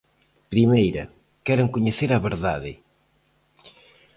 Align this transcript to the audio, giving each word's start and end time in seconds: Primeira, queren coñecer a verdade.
Primeira, 0.53 1.03
queren 1.45 1.71
coñecer 1.75 2.11
a 2.13 2.23
verdade. 2.27 2.71